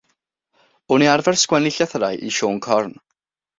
O'n 0.95 1.05
i'n 1.05 1.09
arfer 1.17 1.37
sgwennu 1.43 1.75
llythyrau 1.77 2.19
i 2.31 2.35
Siôn 2.41 2.61
Corn. 2.69 2.99